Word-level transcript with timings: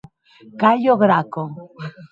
Cayo 0.59 0.93
Graco. 1.01 1.43